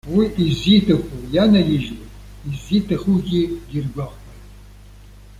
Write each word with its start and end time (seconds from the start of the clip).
Уи 0.15 0.25
иззиҭаху 0.43 1.19
ианаижьуеит, 1.35 2.11
иззиҭахугьы 2.49 3.41
диргәаҟуеит. 3.69 4.37